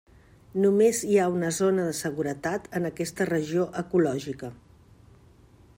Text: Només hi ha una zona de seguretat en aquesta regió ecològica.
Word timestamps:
Només 0.61 1.01
hi 1.09 1.19
ha 1.19 1.27
una 1.33 1.51
zona 1.57 1.85
de 1.89 1.91
seguretat 1.99 2.65
en 2.79 2.91
aquesta 2.91 3.27
regió 3.33 3.69
ecològica. 3.83 4.51